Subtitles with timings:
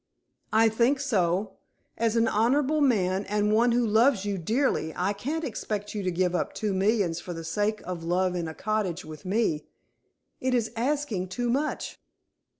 [0.51, 1.57] "I think so.
[1.95, 6.09] As an honorable man, and one who loves you dearly, I can't expect you to
[6.09, 9.67] give up two millions for the sake of love in a cottage with me.
[10.39, 11.99] It is asking too much."